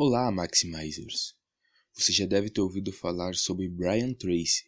Olá, 0.00 0.30
Maximizers! 0.30 1.34
Você 1.92 2.12
já 2.12 2.24
deve 2.24 2.48
ter 2.50 2.60
ouvido 2.60 2.92
falar 2.92 3.34
sobre 3.34 3.68
Brian 3.68 4.12
Tracy. 4.12 4.66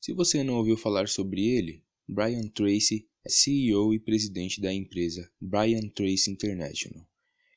Se 0.00 0.14
você 0.14 0.42
não 0.42 0.54
ouviu 0.54 0.78
falar 0.78 1.10
sobre 1.10 1.46
ele, 1.46 1.84
Brian 2.08 2.48
Tracy 2.48 3.06
é 3.22 3.28
CEO 3.28 3.92
e 3.92 4.00
presidente 4.00 4.62
da 4.62 4.72
empresa 4.72 5.30
Brian 5.38 5.86
Tracy 5.90 6.30
International. 6.30 7.06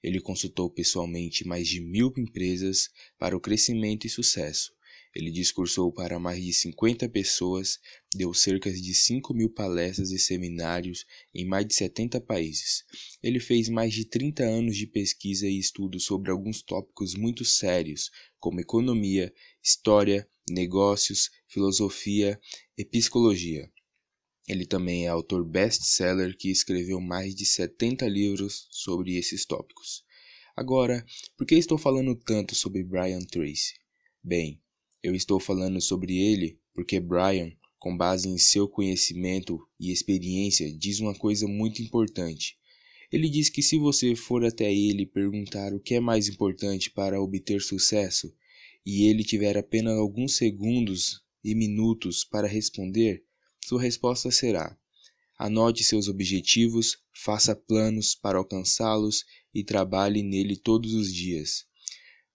Ele 0.03 0.19
consultou 0.19 0.69
pessoalmente 0.69 1.47
mais 1.47 1.69
de 1.69 1.79
mil 1.79 2.11
empresas 2.17 2.89
para 3.17 3.37
o 3.37 3.39
crescimento 3.39 4.05
e 4.05 4.09
sucesso 4.09 4.74
ele 5.15 5.31
discursou 5.31 5.93
para 5.93 6.19
mais 6.19 6.43
de 6.43 6.51
50 6.51 7.07
pessoas, 7.07 7.79
deu 8.13 8.33
cerca 8.33 8.69
de 8.69 8.93
5 8.93 9.33
mil 9.33 9.49
palestras 9.49 10.11
e 10.11 10.19
seminários 10.19 11.05
em 11.33 11.45
mais 11.45 11.65
de 11.65 11.73
70 11.73 12.19
países. 12.19 12.83
Ele 13.23 13.39
fez 13.39 13.69
mais 13.69 13.93
de 13.93 14.03
30 14.03 14.43
anos 14.43 14.75
de 14.75 14.85
pesquisa 14.85 15.47
e 15.47 15.57
estudo 15.57 16.01
sobre 16.01 16.31
alguns 16.31 16.61
tópicos 16.61 17.15
muito 17.15 17.45
sérios, 17.45 18.11
como 18.39 18.59
economia, 18.59 19.33
história, 19.63 20.27
negócios, 20.49 21.31
filosofia 21.47 22.37
e 22.77 22.83
psicologia. 22.83 23.71
Ele 24.47 24.65
também 24.65 25.05
é 25.05 25.07
autor 25.07 25.45
best-seller 25.45 26.35
que 26.37 26.51
escreveu 26.51 26.99
mais 26.99 27.33
de 27.33 27.45
70 27.45 28.05
livros 28.09 28.67
sobre 28.69 29.15
esses 29.15 29.45
tópicos. 29.45 30.03
Agora, 30.57 31.05
por 31.37 31.47
que 31.47 31.55
estou 31.55 31.77
falando 31.77 32.15
tanto 32.15 32.53
sobre 32.53 32.83
Brian 32.83 33.21
Tracy? 33.21 33.75
Bem, 34.21 34.61
eu 35.05 35.13
estou 35.13 35.39
falando 35.39 35.79
sobre 35.79 36.17
ele 36.17 36.59
porque 36.73 36.99
Brian, 36.99 37.51
com 37.77 37.95
base 37.95 38.27
em 38.27 38.39
seu 38.39 38.67
conhecimento 38.67 39.59
e 39.79 39.91
experiência, 39.91 40.75
diz 40.75 40.99
uma 40.99 41.13
coisa 41.13 41.47
muito 41.47 41.79
importante. 41.79 42.57
Ele 43.11 43.29
diz 43.29 43.47
que 43.47 43.61
se 43.61 43.77
você 43.77 44.15
for 44.15 44.43
até 44.43 44.73
ele 44.73 45.05
perguntar 45.05 45.75
o 45.75 45.79
que 45.79 45.93
é 45.93 45.99
mais 45.99 46.27
importante 46.27 46.89
para 46.89 47.21
obter 47.21 47.61
sucesso, 47.61 48.33
e 48.83 49.03
ele 49.05 49.23
tiver 49.23 49.55
apenas 49.55 49.93
alguns 49.93 50.37
segundos 50.37 51.21
e 51.43 51.53
minutos 51.53 52.25
para 52.25 52.47
responder, 52.47 53.23
sua 53.63 53.81
resposta 53.81 54.31
será: 54.31 54.75
anote 55.37 55.83
seus 55.83 56.07
objetivos, 56.07 56.97
faça 57.13 57.55
planos 57.55 58.15
para 58.15 58.39
alcançá-los 58.39 59.23
e 59.53 59.63
trabalhe 59.63 60.23
nele 60.23 60.57
todos 60.57 60.95
os 60.95 61.13
dias. 61.13 61.67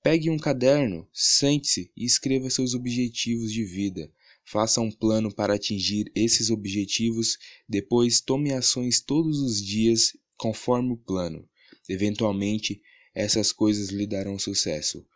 Pegue 0.02 0.30
um 0.30 0.38
caderno, 0.38 1.06
sente-se 1.12 1.92
e 1.94 2.06
escreva 2.06 2.48
seus 2.48 2.74
objetivos 2.74 3.52
de 3.52 3.64
vida. 3.64 4.10
Faça 4.44 4.80
um 4.80 4.90
plano 4.90 5.32
para 5.32 5.54
atingir 5.54 6.10
esses 6.14 6.48
objetivos, 6.48 7.36
depois 7.68 8.20
tome 8.20 8.52
ações 8.52 9.02
todos 9.02 9.38
os 9.40 9.62
dias 9.62 10.16
conforme 10.38 10.92
o 10.94 10.96
plano. 10.96 11.46
Eventualmente, 11.86 12.80
essas 13.14 13.52
coisas 13.52 13.90
lhe 13.90 14.06
darão 14.06 14.38
sucesso. 14.38 15.06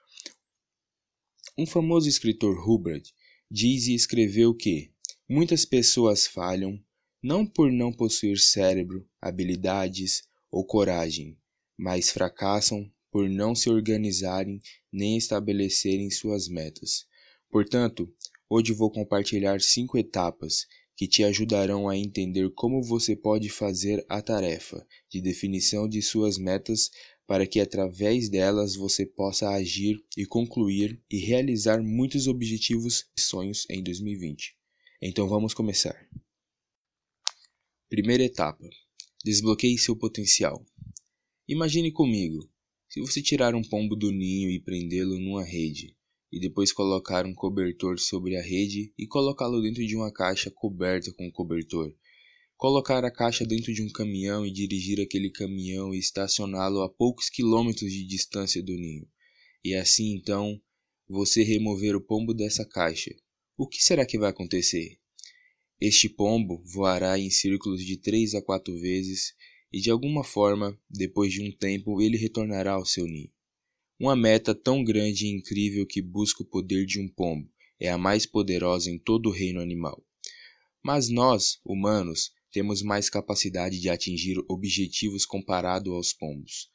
Um 1.57 1.67
famoso 1.67 2.09
escritor 2.09 2.69
Hubbard 2.69 3.11
diz 3.51 3.87
e 3.87 3.95
escreveu 3.95 4.55
que 4.55 4.93
muitas 5.27 5.65
pessoas 5.65 6.27
falham 6.27 6.79
não 7.23 7.47
por 7.47 7.73
não 7.73 7.91
possuir 7.91 8.39
cérebro, 8.39 9.09
habilidades 9.19 10.25
ou 10.51 10.63
coragem, 10.67 11.39
mas 11.75 12.11
fracassam 12.11 12.93
por 13.15 13.31
não 13.31 13.55
se 13.55 13.71
organizarem 13.71 14.61
nem 14.93 15.17
estabelecerem 15.17 16.11
suas 16.11 16.49
metas. 16.49 17.07
Portanto, 17.49 18.13
hoje 18.51 18.73
vou 18.73 18.91
compartilhar 18.91 19.61
cinco 19.61 19.97
etapas 19.97 20.67
que 20.97 21.07
te 21.07 21.23
ajudarão 21.23 21.89
a 21.89 21.97
entender 21.97 22.51
como 22.57 22.83
você 22.83 23.15
pode 23.15 23.49
fazer 23.49 24.05
a 24.09 24.21
tarefa 24.21 24.85
de 25.09 25.21
definição 25.21 25.89
de 25.89 26.03
suas 26.03 26.39
metas 26.39 26.91
para 27.25 27.47
que 27.47 27.61
através 27.61 28.29
delas 28.29 28.75
você 28.75 29.07
possa 29.07 29.49
agir 29.49 29.97
e 30.17 30.27
concluir 30.27 31.01
e 31.09 31.19
realizar 31.19 31.81
muitos 31.81 32.27
objetivos 32.27 33.07
e 33.17 33.21
sonhos 33.21 33.65
em 33.71 33.81
2020. 33.81 34.57
Então 35.01 35.29
vamos 35.29 35.55
começar. 35.55 35.97
Primeira 37.89 38.25
etapa: 38.25 38.69
desbloqueie 39.25 39.79
seu 39.79 39.97
potencial. 39.97 40.67
Imagine 41.47 41.93
comigo 41.93 42.53
se 42.95 43.01
você 43.01 43.21
tirar 43.21 43.57
um 43.57 43.63
pombo 43.63 43.97
do 43.97 44.13
ninho 44.13 44.49
e 44.49 44.61
prendê-lo 44.61 45.19
numa 45.19 45.43
rede, 45.43 45.97
e 46.31 46.39
depois 46.39 46.71
colocar 46.71 47.27
um 47.27 47.35
cobertor 47.35 47.99
sobre 47.99 48.37
a 48.37 48.41
rede 48.41 48.95
e 48.97 49.05
colocá-lo 49.05 49.61
dentro 49.61 49.85
de 49.85 49.97
uma 49.97 50.13
caixa 50.13 50.49
coberta 50.49 51.13
com 51.13 51.29
cobertor, 51.33 51.93
colocar 52.57 53.05
a 53.05 53.11
caixa 53.11 53.45
dentro 53.45 53.75
de 53.75 53.83
um 53.83 53.91
caminhão 53.91 54.47
e 54.47 54.53
dirigir 54.53 55.01
aquele 55.01 55.29
caminhão 55.29 55.93
e 55.93 55.99
estacioná-lo 55.99 56.83
a 56.83 56.89
poucos 56.89 57.29
quilômetros 57.29 57.91
de 57.91 58.07
distância 58.07 58.63
do 58.63 58.73
ninho, 58.73 59.09
e 59.65 59.75
assim 59.75 60.15
então 60.15 60.57
você 61.09 61.43
remover 61.43 61.97
o 61.97 62.01
pombo 62.01 62.33
dessa 62.33 62.65
caixa, 62.65 63.13
o 63.59 63.67
que 63.67 63.83
será 63.83 64.07
que 64.07 64.17
vai 64.17 64.31
acontecer? 64.31 65.01
Este 65.81 66.09
pombo 66.09 66.63
voará 66.65 67.19
em 67.19 67.29
círculos 67.29 67.85
de 67.85 67.97
três 67.97 68.37
a 68.37 68.41
quatro 68.41 68.79
vezes 68.79 69.35
e 69.73 69.81
de 69.81 69.91
alguma 69.91 70.23
forma, 70.23 70.79
depois 70.89 71.33
de 71.33 71.43
um 71.43 71.51
tempo, 71.51 72.01
ele 72.01 72.17
retornará 72.17 72.73
ao 72.73 72.87
seu 72.87 73.07
ninho. 73.07 73.31
Uma 73.99 74.17
meta 74.17 74.55
tão 74.55 74.83
grande 74.83 75.27
e 75.27 75.31
incrível 75.31 75.87
que 75.87 76.03
busca 76.03 76.43
o 76.43 76.47
poder 76.47 76.85
de 76.85 77.01
um 77.01 77.09
pombo 77.09 77.49
é 77.79 77.89
a 77.89 77.99
mais 77.99 78.27
poderosa 78.27 78.91
em 78.91 78.99
todo 78.99 79.29
o 79.29 79.33
reino 79.33 79.61
animal. 79.61 80.05
Mas 80.83 81.09
nós, 81.09 81.61
humanos, 81.65 82.33
temos 82.51 82.83
mais 82.83 83.11
capacidade 83.11 83.81
de 83.81 83.89
atingir 83.89 84.37
objetivos 84.49 85.27
comparado 85.27 85.93
aos 85.93 86.13
pombos. 86.13 86.69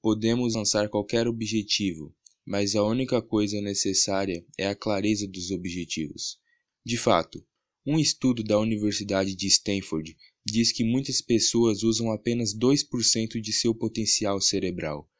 Podemos 0.00 0.54
lançar 0.54 0.88
qualquer 0.88 1.26
objetivo, 1.26 2.14
mas 2.44 2.76
a 2.76 2.82
única 2.82 3.20
coisa 3.20 3.60
necessária 3.60 4.44
é 4.56 4.66
a 4.66 4.74
clareza 4.74 5.26
dos 5.26 5.50
objetivos. 5.50 6.38
De 6.84 6.96
fato, 6.96 7.44
um 7.84 7.98
estudo 7.98 8.42
da 8.42 8.58
Universidade 8.58 9.34
de 9.34 9.46
Stanford 9.46 10.16
diz 10.52 10.70
que 10.72 10.84
muitas 10.84 11.20
pessoas 11.20 11.82
usam 11.82 12.12
apenas 12.12 12.56
2% 12.56 13.40
de 13.40 13.52
seu 13.52 13.74
potencial 13.74 14.40
cerebral. 14.40 15.10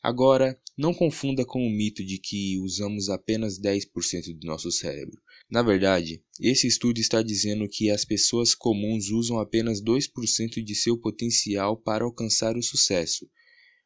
Agora, 0.00 0.58
não 0.76 0.94
confunda 0.94 1.44
com 1.44 1.66
o 1.66 1.70
mito 1.70 2.04
de 2.04 2.18
que 2.18 2.56
usamos 2.60 3.08
apenas 3.08 3.58
10% 3.58 4.38
do 4.38 4.46
nosso 4.46 4.70
cérebro. 4.70 5.20
Na 5.50 5.60
verdade, 5.62 6.22
esse 6.40 6.68
estudo 6.68 7.00
está 7.00 7.20
dizendo 7.20 7.68
que 7.68 7.90
as 7.90 8.04
pessoas 8.04 8.54
comuns 8.54 9.10
usam 9.10 9.40
apenas 9.40 9.82
2% 9.82 10.62
de 10.62 10.74
seu 10.76 10.96
potencial 10.96 11.76
para 11.76 12.04
alcançar 12.04 12.56
o 12.56 12.62
sucesso. 12.62 13.28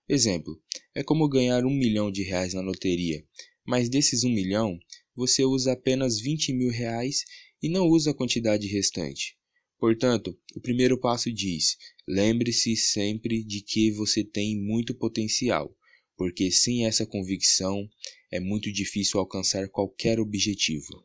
Exemplo: 0.07 0.61
é 0.95 1.03
como 1.03 1.29
ganhar 1.29 1.65
um 1.65 1.75
milhão 1.75 2.13
de 2.13 2.23
reais 2.23 2.53
na 2.53 2.61
loteria, 2.61 3.25
mas 3.67 3.89
desses 3.89 4.25
um 4.25 4.31
milhão, 4.31 4.79
você 5.17 5.45
usa 5.45 5.73
apenas 5.73 6.21
20 6.21 6.53
mil 6.53 6.71
reais 6.71 7.25
e 7.63 7.69
não 7.71 7.87
usa 7.87 8.11
a 8.11 8.15
quantidade 8.15 8.67
restante. 8.67 9.39
Portanto, 9.83 10.39
o 10.55 10.61
primeiro 10.61 10.97
passo 10.97 11.33
diz: 11.33 11.77
lembre-se 12.07 12.77
sempre 12.77 13.43
de 13.43 13.61
que 13.61 13.91
você 13.91 14.23
tem 14.23 14.57
muito 14.57 14.95
potencial, 14.95 15.77
porque 16.17 16.53
sem 16.53 16.87
essa 16.87 17.05
convicção 17.05 17.91
é 18.31 18.39
muito 18.39 18.71
difícil 18.73 19.19
alcançar 19.19 19.69
qualquer 19.69 20.21
objetivo. 20.21 21.05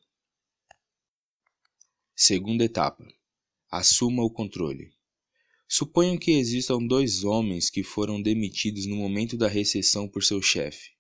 Segunda 2.16 2.66
etapa: 2.66 3.04
assuma 3.72 4.24
o 4.24 4.30
controle. 4.30 4.92
Suponham 5.68 6.16
que 6.16 6.34
existam 6.34 6.78
dois 6.78 7.24
homens 7.24 7.72
que 7.72 7.82
foram 7.82 8.22
demitidos 8.22 8.86
no 8.86 8.96
momento 8.96 9.36
da 9.36 9.48
recessão 9.48 10.08
por 10.08 10.24
seu 10.24 10.40
chefe. 10.40 10.92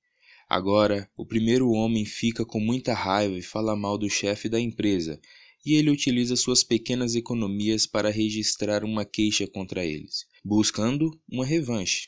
Agora, 0.49 1.07
o 1.15 1.23
primeiro 1.23 1.69
homem 1.69 2.05
fica 2.05 2.43
com 2.43 2.59
muita 2.59 2.95
raiva 2.95 3.37
e 3.37 3.43
fala 3.43 3.75
mal 3.75 3.99
do 3.99 4.09
chefe 4.09 4.49
da 4.49 4.59
empresa, 4.59 5.21
e 5.67 5.73
ele 5.73 5.89
utiliza 5.89 6.37
suas 6.37 6.63
pequenas 6.63 7.13
economias 7.13 7.85
para 7.85 8.09
registrar 8.09 8.85
uma 8.85 9.03
queixa 9.03 9.45
contra 9.45 9.85
eles, 9.85 10.25
buscando 10.41 11.11
uma 11.29 11.45
revanche. 11.45 12.07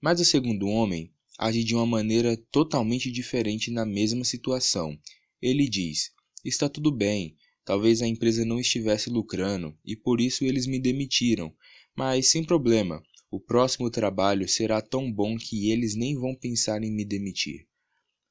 Mas 0.00 0.20
o 0.20 0.24
segundo 0.24 0.66
homem 0.68 1.12
age 1.38 1.62
de 1.62 1.74
uma 1.74 1.84
maneira 1.84 2.34
totalmente 2.50 3.12
diferente 3.12 3.70
na 3.70 3.84
mesma 3.84 4.24
situação. 4.24 4.98
Ele 5.42 5.68
diz: 5.68 6.12
Está 6.42 6.66
tudo 6.66 6.90
bem, 6.90 7.36
talvez 7.62 8.00
a 8.00 8.08
empresa 8.08 8.42
não 8.42 8.58
estivesse 8.58 9.10
lucrando 9.10 9.76
e 9.84 9.94
por 9.94 10.18
isso 10.18 10.42
eles 10.42 10.66
me 10.66 10.80
demitiram, 10.80 11.54
mas 11.94 12.28
sem 12.28 12.42
problema, 12.42 13.02
o 13.30 13.38
próximo 13.38 13.90
trabalho 13.90 14.48
será 14.48 14.80
tão 14.80 15.12
bom 15.12 15.36
que 15.36 15.70
eles 15.70 15.94
nem 15.94 16.14
vão 16.14 16.34
pensar 16.34 16.82
em 16.82 16.90
me 16.90 17.04
demitir. 17.04 17.66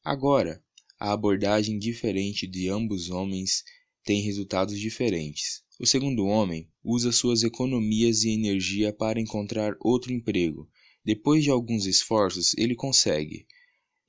Agora, 0.03 0.63
a 0.99 1.11
abordagem 1.11 1.77
diferente 1.77 2.47
de 2.47 2.69
ambos 2.69 3.11
homens 3.11 3.63
tem 4.03 4.21
resultados 4.21 4.79
diferentes. 4.79 5.63
O 5.79 5.85
segundo 5.85 6.25
homem 6.25 6.69
usa 6.83 7.11
suas 7.11 7.43
economias 7.43 8.23
e 8.23 8.29
energia 8.29 8.93
para 8.93 9.19
encontrar 9.19 9.75
outro 9.79 10.13
emprego. 10.13 10.69
Depois 11.03 11.43
de 11.43 11.49
alguns 11.49 11.85
esforços, 11.85 12.53
ele 12.57 12.75
consegue. 12.75 13.47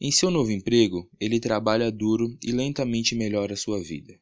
Em 0.00 0.10
seu 0.10 0.30
novo 0.30 0.50
emprego, 0.50 1.08
ele 1.20 1.40
trabalha 1.40 1.90
duro 1.90 2.36
e 2.42 2.52
lentamente 2.52 3.14
melhora 3.14 3.56
sua 3.56 3.82
vida. 3.82 4.18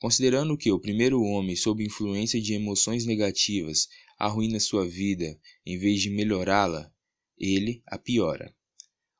Considerando 0.00 0.56
que 0.56 0.72
o 0.72 0.80
primeiro 0.80 1.22
homem, 1.22 1.54
sob 1.54 1.84
influência 1.84 2.40
de 2.40 2.54
emoções 2.54 3.04
negativas, 3.04 3.86
arruína 4.18 4.58
sua 4.58 4.86
vida 4.88 5.38
em 5.64 5.78
vez 5.78 6.00
de 6.00 6.10
melhorá-la, 6.10 6.90
ele 7.38 7.82
a 7.86 7.98
piora. 7.98 8.54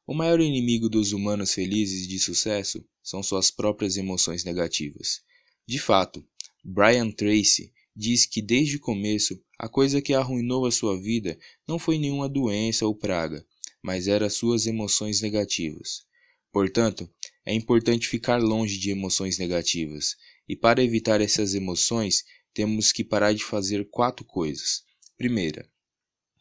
O 0.06 0.14
maior 0.14 0.40
inimigo 0.40 0.88
dos 0.88 1.12
humanos 1.12 1.52
felizes 1.52 2.08
de 2.08 2.18
sucesso 2.18 2.84
são 3.02 3.22
suas 3.22 3.50
próprias 3.50 3.96
emoções 3.96 4.42
negativas. 4.42 5.20
De 5.66 5.78
fato, 5.78 6.26
Brian 6.64 7.10
Tracy 7.10 7.72
diz 7.94 8.26
que 8.26 8.40
desde 8.42 8.76
o 8.76 8.80
começo 8.80 9.40
a 9.58 9.68
coisa 9.68 10.00
que 10.00 10.14
arruinou 10.14 10.66
a 10.66 10.72
sua 10.72 11.00
vida 11.00 11.38
não 11.66 11.78
foi 11.78 11.98
nenhuma 11.98 12.28
doença 12.28 12.86
ou 12.86 12.94
praga, 12.94 13.46
mas 13.82 14.08
eram 14.08 14.28
suas 14.30 14.66
emoções 14.66 15.20
negativas. 15.20 16.06
Portanto, 16.52 17.08
é 17.44 17.54
importante 17.54 18.08
ficar 18.08 18.40
longe 18.42 18.78
de 18.78 18.90
emoções 18.90 19.38
negativas, 19.38 20.16
e 20.48 20.56
para 20.56 20.82
evitar 20.82 21.20
essas 21.20 21.54
emoções, 21.54 22.24
temos 22.52 22.90
que 22.90 23.04
parar 23.04 23.32
de 23.32 23.44
fazer 23.44 23.88
quatro 23.88 24.24
coisas. 24.24 24.82
Primeira, 25.16 25.70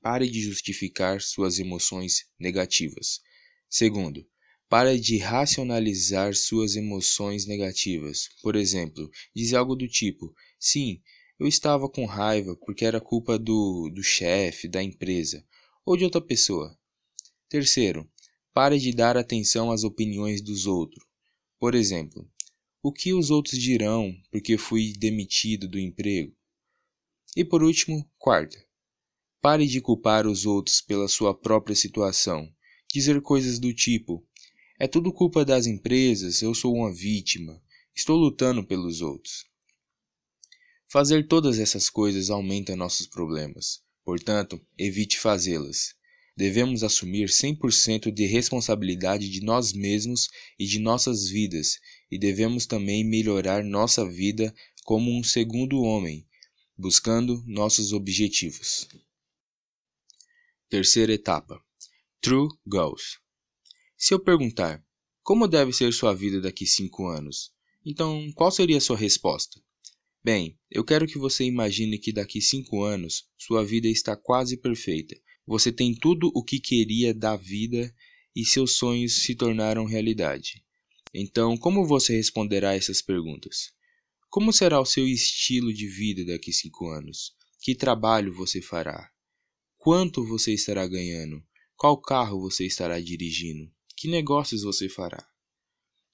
pare 0.02 0.30
de 0.30 0.42
justificar 0.42 1.22
suas 1.22 1.60
emoções 1.60 2.26
negativas. 2.40 3.22
Segundo, 3.70 4.26
pare 4.70 5.00
de 5.00 5.18
racionalizar 5.18 6.36
suas 6.36 6.76
emoções 6.76 7.48
negativas. 7.48 8.30
Por 8.42 8.56
exemplo, 8.56 9.10
dizer 9.36 9.56
algo 9.56 9.76
do 9.76 9.88
tipo: 9.88 10.34
Sim, 10.60 11.02
eu 11.40 11.48
estava 11.48 11.90
com 11.90 12.06
raiva 12.06 12.56
porque 12.66 12.86
era 12.86 13.02
culpa 13.02 13.40
do, 13.40 13.90
do 13.90 14.04
chefe, 14.04 14.68
da 14.68 14.84
empresa 14.84 15.44
ou 15.84 15.98
de 15.98 16.04
outra 16.04 16.22
pessoa. 16.22 16.78
Terceiro, 17.50 18.08
pare 18.54 18.78
de 18.78 18.94
dar 18.94 19.18
atenção 19.18 19.72
às 19.72 19.84
opiniões 19.84 20.40
dos 20.40 20.68
outros. 20.68 21.04
Por 21.60 21.74
exemplo, 21.74 22.30
o 22.84 22.94
que 22.94 23.14
os 23.14 23.32
outros 23.32 23.60
dirão 23.60 24.16
porque 24.32 24.58
fui 24.58 24.94
demitido 24.94 25.68
do 25.68 25.80
emprego? 25.80 26.36
E 27.36 27.44
por 27.44 27.64
último, 27.64 28.10
quarta, 28.18 28.58
pare 29.42 29.66
de 29.66 29.82
culpar 29.82 30.28
os 30.28 30.46
outros 30.46 30.80
pela 30.80 31.08
sua 31.08 31.34
própria 31.34 31.76
situação. 31.76 32.48
Dizer 32.92 33.22
coisas 33.22 33.60
do 33.60 33.74
tipo: 33.74 34.26
é 34.80 34.88
tudo 34.88 35.12
culpa 35.12 35.44
das 35.44 35.68
empresas, 35.68 36.42
eu 36.42 36.56
sou 36.56 36.74
uma 36.74 36.94
vítima, 36.94 37.62
estou 37.94 38.16
lutando 38.18 38.66
pelos 38.66 39.02
outros. 39.02 39.46
Fazer 40.88 41.28
todas 41.28 41.60
essas 41.60 41.90
coisas 41.90 42.30
aumenta 42.30 42.78
nossos 42.78 43.06
problemas, 43.06 43.84
portanto, 44.06 44.60
evite 44.78 45.20
fazê-las. 45.20 45.94
Devemos 46.36 46.82
assumir 46.82 47.28
100% 47.28 48.10
de 48.10 48.26
responsabilidade 48.26 49.30
de 49.30 49.42
nós 49.42 49.74
mesmos 49.74 50.30
e 50.58 50.66
de 50.66 50.80
nossas 50.80 51.28
vidas, 51.28 51.78
e 52.10 52.18
devemos 52.18 52.66
também 52.66 53.04
melhorar 53.04 53.62
nossa 53.62 54.10
vida 54.10 54.56
como 54.86 55.12
um 55.12 55.22
segundo 55.22 55.82
homem, 55.82 56.26
buscando 56.78 57.44
nossos 57.46 57.92
objetivos. 57.92 58.88
Terceira 60.70 61.12
etapa: 61.12 61.62
True 62.22 62.48
Goals. 62.66 63.20
Se 64.00 64.16
eu 64.16 64.20
perguntar 64.20 64.84
como 65.22 65.48
deve 65.48 65.72
ser 65.72 65.94
sua 65.94 66.16
vida 66.16 66.42
daqui 66.42 66.66
cinco 66.66 67.08
anos, 67.08 67.52
então 67.86 68.32
qual 68.34 68.50
seria 68.50 68.78
a 68.78 68.82
sua 68.82 68.98
resposta? 68.98 69.62
Bem, 70.24 70.58
eu 70.72 70.84
quero 70.84 71.06
que 71.06 71.20
você 71.20 71.44
imagine 71.44 72.00
que 72.00 72.12
daqui 72.12 72.42
cinco 72.42 72.84
anos 72.84 73.30
sua 73.38 73.64
vida 73.64 73.88
está 73.88 74.16
quase 74.16 74.58
perfeita 74.58 75.16
você 75.50 75.72
tem 75.72 75.96
tudo 75.96 76.32
o 76.36 76.44
que 76.44 76.60
queria 76.60 77.12
da 77.12 77.36
vida 77.36 77.92
e 78.36 78.46
seus 78.46 78.76
sonhos 78.76 79.24
se 79.24 79.34
tornaram 79.34 79.84
realidade. 79.84 80.64
Então, 81.12 81.58
como 81.58 81.88
você 81.88 82.16
responderá 82.16 82.76
essas 82.76 83.02
perguntas? 83.02 83.74
Como 84.30 84.54
será 84.54 84.80
o 84.80 84.86
seu 84.86 85.08
estilo 85.08 85.74
de 85.74 85.88
vida 85.88 86.24
daqui 86.24 86.52
a 86.52 86.54
cinco 86.54 86.88
anos? 86.90 87.34
Que 87.64 87.74
trabalho 87.74 88.32
você 88.32 88.62
fará? 88.62 89.10
Quanto 89.76 90.24
você 90.24 90.54
estará 90.54 90.86
ganhando? 90.86 91.44
Qual 91.76 92.00
carro 92.00 92.40
você 92.40 92.68
estará 92.68 93.00
dirigindo? 93.00 93.72
Que 94.00 94.08
negócios 94.08 94.62
você 94.62 94.88
fará? 94.88 95.28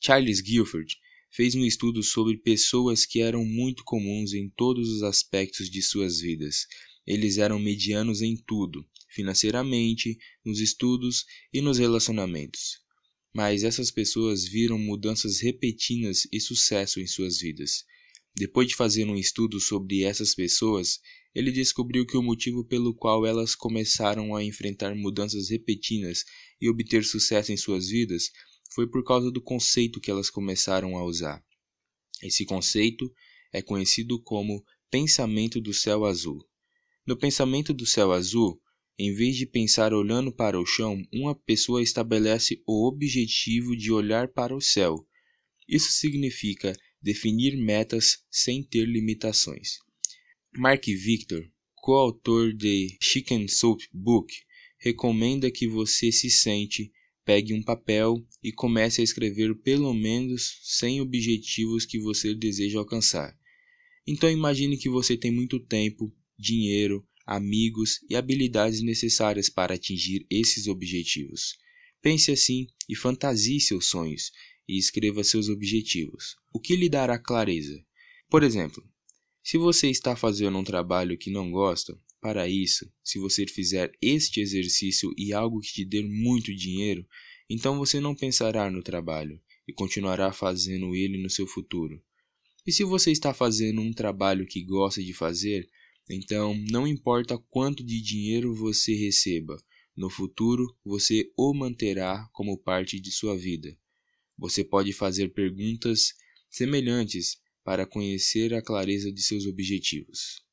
Charles 0.04 0.42
Guilford 0.42 0.98
fez 1.30 1.54
um 1.54 1.64
estudo 1.64 2.02
sobre 2.02 2.36
pessoas 2.36 3.06
que 3.06 3.22
eram 3.22 3.46
muito 3.46 3.84
comuns 3.84 4.34
em 4.34 4.50
todos 4.50 4.90
os 4.90 5.04
aspectos 5.04 5.70
de 5.70 5.84
suas 5.84 6.20
vidas. 6.20 6.66
Eles 7.06 7.38
eram 7.38 7.60
medianos 7.60 8.24
em 8.24 8.36
tudo, 8.36 8.84
financeiramente, 9.08 10.18
nos 10.44 10.60
estudos 10.60 11.26
e 11.54 11.62
nos 11.62 11.78
relacionamentos. 11.78 12.80
Mas 13.32 13.64
essas 13.64 13.92
pessoas 13.92 14.46
viram 14.46 14.80
mudanças 14.80 15.40
repentinas 15.40 16.28
e 16.34 16.42
sucesso 16.42 17.00
em 17.00 17.06
suas 17.06 17.38
vidas. 17.38 17.86
Depois 18.38 18.68
de 18.68 18.76
fazer 18.76 19.06
um 19.06 19.16
estudo 19.16 19.60
sobre 19.60 20.04
essas 20.04 20.36
pessoas, 20.36 21.00
ele 21.34 21.52
descobriu 21.52 22.06
que 22.06 22.18
o 22.18 22.24
motivo 22.24 22.66
pelo 22.66 22.94
qual 22.94 23.26
elas 23.26 23.56
começaram 23.56 24.36
a 24.36 24.44
enfrentar 24.44 24.94
mudanças 24.94 25.50
repentinas 25.50 26.26
e 26.60 26.70
obter 26.70 27.06
sucesso 27.06 27.52
em 27.52 27.58
suas 27.58 27.88
vidas 27.88 28.32
foi 28.72 28.88
por 28.88 29.04
causa 29.06 29.32
do 29.32 29.42
conceito 29.42 30.02
que 30.02 30.12
elas 30.12 30.30
começaram 30.30 30.98
a 30.98 31.06
usar. 31.06 31.42
Esse 32.22 32.46
conceito 32.46 33.10
é 33.54 33.62
conhecido 33.62 34.22
como 34.22 34.64
pensamento 34.92 35.62
do 35.62 35.74
céu 35.74 36.04
azul. 36.04 36.46
No 37.08 37.18
pensamento 37.18 37.74
do 37.74 37.86
céu 37.86 38.12
azul, 38.12 38.62
em 38.98 39.14
vez 39.14 39.36
de 39.38 39.46
pensar 39.46 39.94
olhando 39.94 40.32
para 40.32 40.60
o 40.60 40.66
chão, 40.66 41.02
uma 41.14 41.36
pessoa 41.36 41.82
estabelece 41.82 42.62
o 42.66 42.88
objetivo 42.88 43.76
de 43.76 43.92
olhar 43.92 44.30
para 44.30 44.56
o 44.56 44.62
céu. 44.62 45.06
Isso 45.68 45.92
significa 45.92 46.76
definir 47.02 47.56
metas 47.58 48.24
sem 48.30 48.64
ter 48.64 48.86
limitações. 48.86 49.78
Mark 50.58 50.86
Victor, 50.86 51.46
coautor 51.76 52.54
de 52.54 52.98
Chicken 53.02 53.48
Soup 53.48 53.82
Book, 53.94 54.34
recomenda 54.80 55.52
que 55.52 55.68
você 55.68 56.12
se 56.12 56.30
sente, 56.30 56.92
pegue 57.24 57.54
um 57.54 57.62
papel 57.62 58.26
e 58.44 58.52
comece 58.52 59.02
a 59.02 59.04
escrever 59.04 59.54
pelo 59.62 59.94
menos 59.94 60.60
100 60.64 61.02
objetivos 61.02 61.86
que 61.86 62.00
você 62.00 62.34
deseja 62.34 62.80
alcançar. 62.80 63.38
Então 64.08 64.30
imagine 64.30 64.78
que 64.78 64.90
você 64.90 65.18
tem 65.18 65.32
muito 65.32 65.60
tempo, 65.60 66.14
dinheiro, 66.38 67.06
amigos 67.26 68.00
e 68.10 68.16
habilidades 68.16 68.82
necessárias 68.82 69.50
para 69.50 69.74
atingir 69.74 70.26
esses 70.30 70.68
objetivos. 70.68 71.58
Pense 72.02 72.32
assim 72.32 72.68
e 72.88 72.96
fantasie 72.96 73.60
seus 73.60 73.88
sonhos 73.88 74.32
e 74.68 74.78
escreva 74.78 75.24
seus 75.24 75.50
objetivos, 75.50 76.36
o 76.54 76.60
que 76.60 76.76
lhe 76.76 76.90
dará 76.90 77.18
clareza. 77.20 77.80
Por 78.30 78.44
exemplo, 78.44 78.84
se 79.44 79.58
você 79.58 79.90
está 79.90 80.16
fazendo 80.16 80.58
um 80.58 80.64
trabalho 80.64 81.18
que 81.18 81.30
não 81.30 81.52
gosta, 81.52 81.98
para 82.20 82.48
isso, 82.48 82.92
se 83.04 83.20
você 83.20 83.46
fizer 83.46 83.92
este 84.02 84.42
exercício 84.42 85.14
e 85.16 85.32
algo 85.32 85.60
que 85.60 85.72
te 85.72 85.86
dê 85.86 86.02
muito 86.02 86.56
dinheiro, 86.56 87.06
então 87.48 87.78
você 87.78 88.00
não 88.00 88.16
pensará 88.16 88.72
no 88.72 88.82
trabalho 88.82 89.40
e 89.68 89.72
continuará 89.72 90.34
fazendo 90.34 90.96
ele 90.96 91.22
no 91.22 91.30
seu 91.30 91.46
futuro. 91.46 92.02
E 92.66 92.72
se 92.72 92.84
você 92.84 93.12
está 93.12 93.32
fazendo 93.32 93.80
um 93.80 93.94
trabalho 93.94 94.48
que 94.48 94.64
gosta 94.64 95.04
de 95.04 95.14
fazer, 95.14 95.70
então, 96.10 96.56
não 96.72 96.88
importa 96.88 97.38
quanto 97.50 97.84
de 97.84 98.02
dinheiro 98.02 98.56
você 98.56 98.96
receba, 98.96 99.58
no 99.96 100.10
futuro 100.10 100.66
você 100.84 101.32
o 101.38 101.54
manterá 101.54 102.28
como 102.34 102.58
parte 102.58 103.00
de 103.00 103.12
sua 103.12 103.38
vida. 103.38 103.78
Você 104.38 104.64
pode 104.64 104.92
fazer 104.94 105.34
perguntas 105.34 106.14
semelhantes 106.50 107.38
para 107.64 107.86
conhecer 107.86 108.54
a 108.54 108.62
clareza 108.62 109.12
de 109.12 109.22
seus 109.22 109.46
objetivos. 109.46 110.44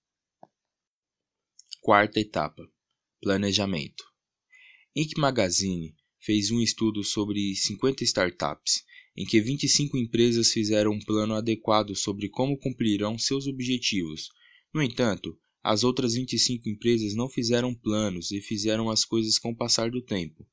Quarta 1.80 2.20
etapa: 2.20 2.62
Planejamento. 3.20 4.04
Inc. 4.94 5.18
Magazine 5.18 5.94
fez 6.20 6.50
um 6.50 6.60
estudo 6.60 7.02
sobre 7.02 7.54
50 7.56 8.04
startups, 8.04 8.84
em 9.16 9.24
que 9.24 9.40
25 9.40 9.98
empresas 9.98 10.52
fizeram 10.52 10.92
um 10.92 11.00
plano 11.00 11.34
adequado 11.34 11.94
sobre 11.96 12.28
como 12.28 12.58
cumprirão 12.58 13.18
seus 13.18 13.46
objetivos. 13.46 14.28
No 14.72 14.82
entanto, 14.82 15.36
as 15.62 15.84
outras 15.84 16.14
25 16.14 16.68
empresas 16.68 17.14
não 17.14 17.28
fizeram 17.28 17.74
planos 17.74 18.30
e 18.30 18.40
fizeram 18.40 18.88
as 18.88 19.04
coisas 19.04 19.38
com 19.38 19.50
o 19.50 19.56
passar 19.56 19.90
do 19.90 20.02
tempo. 20.02 20.46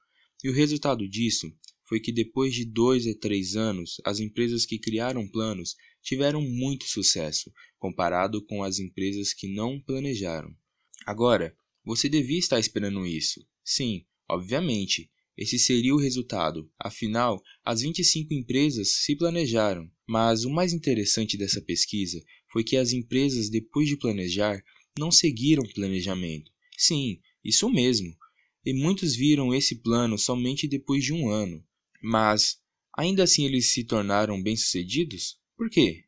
E 0.43 0.49
o 0.49 0.53
resultado 0.53 1.07
disso 1.07 1.51
foi 1.89 1.99
que 1.99 2.11
depois 2.11 2.53
de 2.53 2.63
dois 2.63 3.07
a 3.07 3.15
três 3.15 3.55
anos, 3.55 3.99
as 4.05 4.19
empresas 4.19 4.63
que 4.63 4.77
criaram 4.77 5.27
planos 5.27 5.75
tiveram 6.03 6.39
muito 6.39 6.85
sucesso, 6.85 7.51
comparado 7.79 8.45
com 8.45 8.63
as 8.63 8.77
empresas 8.77 9.33
que 9.33 9.47
não 9.47 9.81
planejaram. 9.81 10.55
Agora, 11.03 11.51
você 11.83 12.07
devia 12.07 12.37
estar 12.37 12.59
esperando 12.59 13.07
isso. 13.07 13.43
Sim, 13.65 14.05
obviamente, 14.29 15.09
esse 15.35 15.57
seria 15.57 15.95
o 15.95 15.99
resultado. 15.99 16.71
Afinal, 16.77 17.41
as 17.65 17.81
25 17.81 18.35
empresas 18.35 19.03
se 19.03 19.15
planejaram. 19.15 19.89
Mas 20.07 20.45
o 20.45 20.49
mais 20.49 20.73
interessante 20.73 21.37
dessa 21.37 21.61
pesquisa 21.61 22.23
foi 22.51 22.63
que 22.63 22.77
as 22.77 22.93
empresas, 22.93 23.49
depois 23.49 23.87
de 23.87 23.97
planejar, 23.97 24.61
não 24.97 25.09
seguiram 25.09 25.63
o 25.63 25.73
planejamento. 25.73 26.51
Sim, 26.77 27.19
isso 27.43 27.67
mesmo. 27.67 28.15
E 28.63 28.73
muitos 28.73 29.15
viram 29.15 29.55
esse 29.55 29.81
plano 29.81 30.17
somente 30.19 30.67
depois 30.67 31.03
de 31.03 31.13
um 31.13 31.29
ano. 31.29 31.63
Mas, 32.01 32.57
ainda 32.97 33.23
assim 33.23 33.45
eles 33.45 33.71
se 33.71 33.83
tornaram 33.83 34.41
bem-sucedidos? 34.41 35.37
Por 35.57 35.69
quê? 35.69 36.05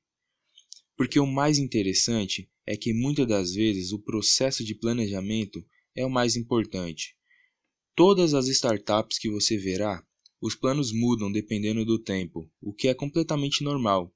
Porque 0.95 1.19
o 1.19 1.25
mais 1.25 1.57
interessante 1.57 2.49
é 2.65 2.77
que 2.77 2.93
muitas 2.93 3.27
das 3.27 3.53
vezes 3.53 3.91
o 3.91 3.99
processo 3.99 4.63
de 4.63 4.75
planejamento 4.75 5.65
é 5.95 6.05
o 6.05 6.09
mais 6.09 6.35
importante. 6.35 7.15
Todas 7.95 8.33
as 8.33 8.47
startups 8.47 9.17
que 9.17 9.29
você 9.29 9.57
verá, 9.57 10.05
Os 10.41 10.55
planos 10.55 10.91
mudam 10.91 11.31
dependendo 11.31 11.85
do 11.85 11.99
tempo, 11.99 12.51
o 12.59 12.73
que 12.73 12.87
é 12.87 12.95
completamente 12.95 13.63
normal. 13.63 14.11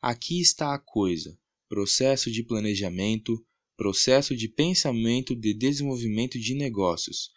Aqui 0.00 0.40
está 0.40 0.72
a 0.72 0.78
coisa: 0.78 1.36
processo 1.68 2.30
de 2.30 2.44
planejamento, 2.44 3.44
processo 3.76 4.36
de 4.36 4.48
pensamento 4.48 5.34
de 5.34 5.52
desenvolvimento 5.52 6.38
de 6.38 6.54
negócios. 6.54 7.32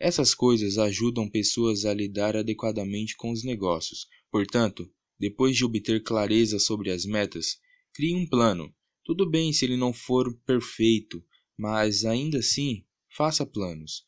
Essas 0.00 0.34
coisas 0.34 0.78
ajudam 0.78 1.28
pessoas 1.28 1.84
a 1.84 1.92
lidar 1.92 2.34
adequadamente 2.34 3.14
com 3.16 3.30
os 3.30 3.44
negócios. 3.44 4.08
Portanto, 4.30 4.90
depois 5.18 5.54
de 5.54 5.62
obter 5.62 6.02
clareza 6.02 6.58
sobre 6.58 6.90
as 6.90 7.04
metas, 7.04 7.58
crie 7.92 8.14
um 8.14 8.26
plano. 8.26 8.74
Tudo 9.04 9.28
bem 9.28 9.52
se 9.52 9.66
ele 9.66 9.76
não 9.76 9.92
for 9.92 10.34
perfeito, 10.46 11.22
mas 11.54 12.06
ainda 12.06 12.38
assim, 12.38 12.82
faça 13.14 13.44
planos. 13.44 14.06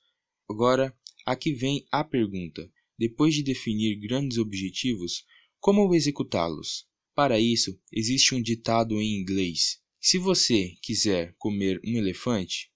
Agora, 0.49 0.96
aqui 1.26 1.52
vem 1.52 1.84
a 1.92 2.02
pergunta: 2.02 2.72
depois 2.99 3.34
de 3.34 3.42
definir 3.42 3.96
grandes 3.96 4.38
objetivos, 4.38 5.26
como 5.61 5.94
executá-los? 5.94 6.87
Para 7.14 7.38
isso, 7.38 7.78
existe 7.92 8.34
um 8.34 8.40
ditado 8.40 8.99
em 8.99 9.20
inglês: 9.20 9.78
Se 10.00 10.16
você 10.16 10.75
quiser 10.80 11.34
comer 11.37 11.78
um 11.84 11.99
elefante, 11.99 12.70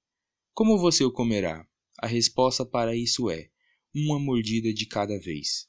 como 0.52 0.78
você 0.78 1.02
o 1.02 1.10
comerá? 1.10 1.66
A 1.98 2.06
resposta 2.06 2.64
para 2.64 2.94
isso 2.94 3.30
é: 3.30 3.48
uma 3.94 4.18
mordida 4.18 4.72
de 4.72 4.86
cada 4.86 5.18
vez. 5.18 5.64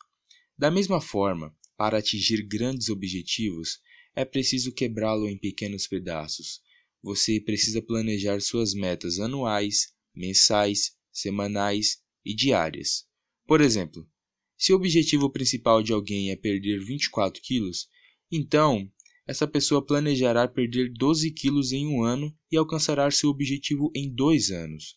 Da 0.57 0.69
mesma 0.69 0.99
forma, 0.99 1.55
para 1.77 1.99
atingir 1.99 2.43
grandes 2.47 2.89
objetivos, 2.89 3.79
é 4.15 4.25
preciso 4.25 4.73
quebrá-lo 4.73 5.29
em 5.29 5.37
pequenos 5.37 5.87
pedaços. 5.87 6.61
Você 7.03 7.39
precisa 7.39 7.81
planejar 7.81 8.41
suas 8.41 8.73
metas 8.73 9.19
anuais, 9.19 9.93
mensais, 10.13 10.97
semanais 11.11 12.01
e 12.25 12.33
diárias. 12.33 13.05
Por 13.45 13.61
exemplo, 13.61 14.09
se 14.57 14.73
o 14.73 14.75
objetivo 14.75 15.29
principal 15.29 15.83
de 15.83 15.93
alguém 15.93 16.31
é 16.31 16.35
perder 16.35 16.83
24 16.83 17.41
quilos, 17.41 17.87
então 18.31 18.91
essa 19.27 19.47
pessoa 19.47 19.85
planejará 19.85 20.47
perder 20.47 20.91
12 20.91 21.31
quilos 21.31 21.71
em 21.71 21.85
um 21.85 22.03
ano 22.03 22.35
e 22.51 22.57
alcançará 22.57 23.09
seu 23.11 23.29
objetivo 23.29 23.91
em 23.95 24.09
dois 24.09 24.49
anos. 24.49 24.95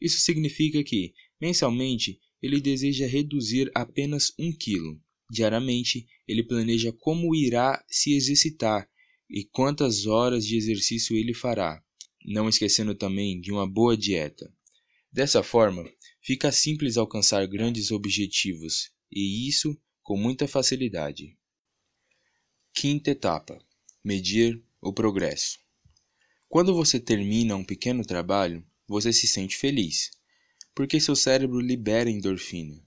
Isso 0.00 0.18
significa 0.20 0.82
que, 0.82 1.14
mensalmente, 1.40 2.20
ele 2.42 2.60
deseja 2.60 3.06
reduzir 3.06 3.70
apenas 3.74 4.32
um 4.38 4.52
quilo. 4.52 5.00
Diariamente, 5.30 6.06
ele 6.26 6.42
planeja 6.42 6.92
como 6.92 7.34
irá 7.34 7.84
se 7.88 8.14
exercitar 8.14 8.88
e 9.28 9.44
quantas 9.44 10.06
horas 10.06 10.46
de 10.46 10.56
exercício 10.56 11.16
ele 11.16 11.34
fará, 11.34 11.82
não 12.24 12.48
esquecendo 12.48 12.94
também 12.94 13.40
de 13.40 13.52
uma 13.52 13.68
boa 13.68 13.96
dieta. 13.96 14.50
Dessa 15.12 15.42
forma, 15.42 15.84
fica 16.22 16.50
simples 16.50 16.96
alcançar 16.96 17.46
grandes 17.46 17.90
objetivos, 17.90 18.90
e 19.10 19.48
isso 19.48 19.78
com 20.02 20.16
muita 20.16 20.48
facilidade. 20.48 21.36
Quinta 22.74 23.10
etapa: 23.10 23.58
medir 24.02 24.62
o 24.80 24.92
progresso. 24.92 25.58
Quando 26.48 26.74
você 26.74 26.98
termina 26.98 27.56
um 27.56 27.64
pequeno 27.64 28.04
trabalho, 28.04 28.64
você 28.88 29.12
se 29.12 29.26
sente 29.26 29.56
feliz, 29.56 30.10
porque 30.74 30.98
seu 30.98 31.14
cérebro 31.14 31.60
libera 31.60 32.10
endorfina. 32.10 32.82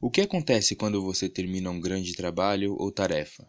O 0.00 0.10
que 0.10 0.20
acontece 0.20 0.76
quando 0.76 1.02
você 1.02 1.28
termina 1.28 1.70
um 1.70 1.80
grande 1.80 2.14
trabalho 2.14 2.74
ou 2.78 2.92
tarefa? 2.92 3.46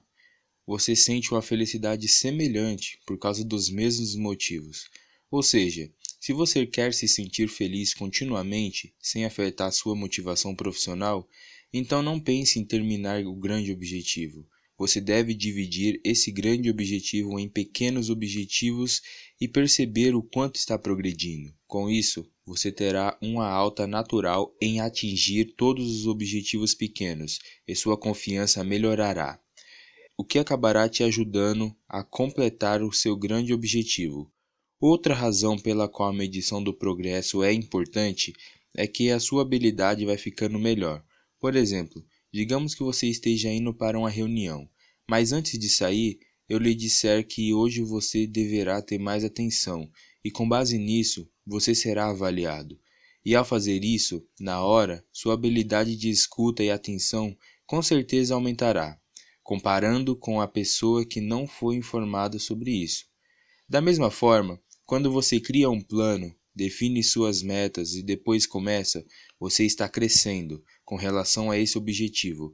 Você 0.65 0.96
sente 0.96 1.31
uma 1.31 1.41
felicidade 1.41 2.08
semelhante 2.08 3.00
por 3.05 3.17
causa 3.20 3.46
dos 3.46 3.70
mesmos 3.70 4.15
motivos. 4.15 4.89
Ou 5.29 5.43
seja, 5.43 5.89
se 6.20 6.34
você 6.34 6.65
quer 6.65 6.93
se 6.93 7.08
sentir 7.08 7.48
feliz 7.48 7.93
continuamente, 7.93 8.93
sem 9.00 9.24
afetar 9.24 9.72
sua 9.72 9.96
motivação 9.96 10.55
profissional, 10.55 11.27
então 11.72 12.01
não 12.01 12.20
pense 12.20 12.60
em 12.60 12.65
terminar 12.65 13.24
o 13.25 13.36
grande 13.36 13.72
objetivo. 13.72 14.46
Você 14.81 15.00
deve 15.00 15.35
dividir 15.35 16.01
esse 16.03 16.31
grande 16.31 16.67
objetivo 16.67 17.39
em 17.39 17.47
pequenos 17.47 18.09
objetivos 18.09 19.00
e 19.39 19.47
perceber 19.47 20.15
o 20.15 20.23
quanto 20.23 20.55
está 20.55 20.75
progredindo. 20.75 21.53
Com 21.67 21.88
isso, 21.88 22.27
você 22.43 22.71
terá 22.71 23.15
uma 23.21 23.47
alta 23.47 23.85
natural 23.85 24.51
em 24.59 24.79
atingir 24.81 25.53
todos 25.55 26.00
os 26.00 26.07
objetivos 26.07 26.73
pequenos 26.73 27.38
e 27.67 27.75
sua 27.75 27.95
confiança 27.95 28.63
melhorará, 28.63 29.39
o 30.17 30.25
que 30.25 30.39
acabará 30.39 30.89
te 30.89 31.03
ajudando 31.03 31.71
a 31.88 32.03
completar 32.03 32.81
o 32.81 32.91
seu 32.91 33.15
grande 33.15 33.53
objetivo. 33.53 34.33
Outra 34.79 35.13
razão 35.13 35.59
pela 35.59 35.88
qual 35.88 36.09
a 36.09 36.13
medição 36.13 36.63
do 36.63 36.73
progresso 36.73 37.43
é 37.43 37.53
importante 37.53 38.33
é 38.75 38.88
que 38.88 39.11
a 39.11 39.19
sua 39.19 39.43
habilidade 39.43 40.07
vai 40.07 40.17
ficando 40.17 40.57
melhor. 40.57 41.05
Por 41.39 41.55
exemplo, 41.55 42.03
digamos 42.31 42.73
que 42.73 42.83
você 42.83 43.07
esteja 43.07 43.50
indo 43.50 43.73
para 43.73 43.97
uma 43.97 44.09
reunião, 44.09 44.69
mas 45.09 45.31
antes 45.31 45.59
de 45.59 45.69
sair, 45.69 46.19
eu 46.47 46.57
lhe 46.57 46.75
disser 46.75 47.25
que 47.27 47.53
hoje 47.53 47.81
você 47.81 48.27
deverá 48.27 48.81
ter 48.81 48.97
mais 48.97 49.23
atenção, 49.23 49.89
e 50.23 50.29
com 50.29 50.47
base 50.47 50.77
nisso, 50.77 51.29
você 51.45 51.73
será 51.73 52.09
avaliado. 52.09 52.79
E 53.23 53.35
ao 53.35 53.45
fazer 53.45 53.83
isso, 53.83 54.25
na 54.39 54.63
hora, 54.63 55.05
sua 55.11 55.33
habilidade 55.33 55.95
de 55.95 56.09
escuta 56.09 56.63
e 56.63 56.71
atenção 56.71 57.35
com 57.65 57.81
certeza 57.81 58.33
aumentará, 58.33 59.00
comparando 59.43 60.15
com 60.15 60.41
a 60.41 60.47
pessoa 60.47 61.05
que 61.05 61.21
não 61.21 61.47
foi 61.47 61.75
informada 61.75 62.39
sobre 62.39 62.71
isso. 62.71 63.05
Da 63.69 63.79
mesma 63.79 64.11
forma, 64.11 64.59
quando 64.85 65.11
você 65.11 65.39
cria 65.39 65.69
um 65.69 65.79
plano, 65.79 66.35
define 66.55 67.03
suas 67.03 67.41
metas 67.41 67.93
e 67.93 68.03
depois 68.03 68.46
começa, 68.46 69.05
você 69.39 69.65
está 69.65 69.88
crescendo 69.88 70.63
com 70.84 70.96
relação 70.96 71.50
a 71.50 71.58
esse 71.58 71.77
objetivo. 71.77 72.53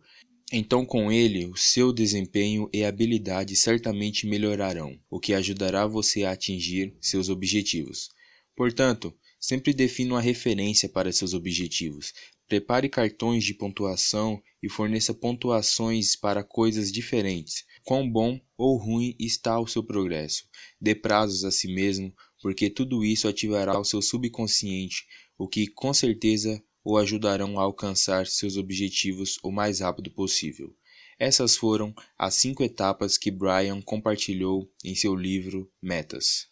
Então, 0.52 0.86
com 0.86 1.12
ele, 1.12 1.46
o 1.46 1.58
seu 1.58 1.92
desempenho 1.92 2.70
e 2.72 2.86
habilidade 2.86 3.56
certamente 3.56 4.26
melhorarão, 4.26 4.98
o 5.10 5.20
que 5.20 5.34
ajudará 5.34 5.86
você 5.86 6.24
a 6.24 6.32
atingir 6.32 6.96
seus 7.02 7.28
objetivos. 7.28 8.10
Portanto, 8.56 9.14
sempre 9.40 9.74
defina 9.74 10.14
uma 10.14 10.22
referência 10.22 10.88
para 10.88 11.12
seus 11.12 11.34
objetivos. 11.34 12.14
Prepare 12.48 12.88
cartões 12.88 13.44
de 13.44 13.54
pontuação 13.54 14.42
e 14.64 14.70
forneça 14.70 15.14
pontuações 15.14 16.16
para 16.16 16.44
coisas 16.44 16.92
diferentes. 16.92 17.66
Quão 17.84 18.10
bom 18.10 18.40
ou 18.58 18.78
ruim 18.78 19.16
está 19.20 19.60
o 19.60 19.68
seu 19.68 19.84
progresso. 19.84 20.48
Dê 20.80 20.96
prazos 20.96 21.44
a 21.44 21.52
si 21.52 21.68
mesmo, 21.68 22.14
porque 22.48 22.70
tudo 22.70 23.04
isso 23.04 23.28
ativará 23.28 23.78
o 23.78 23.84
seu 23.84 24.02
subconsciente, 24.02 25.06
o 25.38 25.50
que 25.50 25.68
com 25.68 25.94
certeza 25.94 26.64
o 26.82 26.98
ajudarão 26.98 27.60
a 27.60 27.64
alcançar 27.64 28.26
seus 28.26 28.56
objetivos 28.56 29.38
o 29.44 29.52
mais 29.52 29.82
rápido 29.82 30.10
possível. 30.12 30.74
Essas 31.20 31.58
foram 31.58 31.94
as 32.18 32.36
cinco 32.36 32.64
etapas 32.64 33.18
que 33.18 33.30
Brian 33.30 33.82
compartilhou 33.82 34.72
em 34.82 34.96
seu 34.96 35.14
livro 35.14 35.70
Metas. 35.82 36.48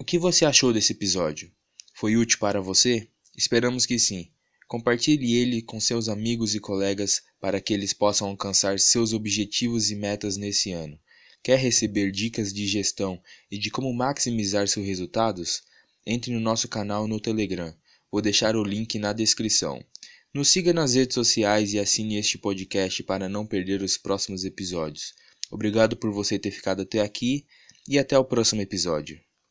O 0.00 0.04
que 0.04 0.18
você 0.18 0.46
achou 0.46 0.72
desse 0.72 0.94
episódio? 0.94 1.52
Foi 1.94 2.16
útil 2.16 2.38
para 2.38 2.62
você? 2.62 3.06
Esperamos 3.36 3.84
que 3.84 3.98
sim. 3.98 4.30
Compartilhe 4.66 5.34
ele 5.34 5.60
com 5.60 5.78
seus 5.78 6.08
amigos 6.08 6.54
e 6.54 6.58
colegas 6.58 7.20
para 7.38 7.60
que 7.60 7.74
eles 7.74 7.92
possam 7.92 8.28
alcançar 8.28 8.80
seus 8.80 9.12
objetivos 9.12 9.90
e 9.90 9.94
metas 9.94 10.38
nesse 10.38 10.72
ano. 10.72 10.98
Quer 11.44 11.58
receber 11.58 12.10
dicas 12.10 12.54
de 12.54 12.66
gestão 12.66 13.20
e 13.50 13.58
de 13.58 13.70
como 13.70 13.92
maximizar 13.92 14.66
seus 14.66 14.86
resultados? 14.86 15.62
Entre 16.06 16.32
no 16.32 16.40
nosso 16.40 16.66
canal 16.68 17.06
no 17.06 17.20
Telegram. 17.20 17.70
Vou 18.10 18.22
deixar 18.22 18.56
o 18.56 18.64
link 18.64 18.98
na 18.98 19.12
descrição. 19.12 19.84
Nos 20.32 20.48
siga 20.48 20.72
nas 20.72 20.94
redes 20.94 21.12
sociais 21.12 21.74
e 21.74 21.78
assine 21.78 22.16
este 22.16 22.38
podcast 22.38 23.02
para 23.02 23.28
não 23.28 23.46
perder 23.46 23.82
os 23.82 23.98
próximos 23.98 24.42
episódios. 24.46 25.12
Obrigado 25.50 25.98
por 25.98 26.10
você 26.10 26.38
ter 26.38 26.50
ficado 26.50 26.80
até 26.80 27.00
aqui 27.00 27.44
e 27.86 27.98
até 27.98 28.18
o 28.18 28.24
próximo 28.24 28.62
episódio. 28.62 29.20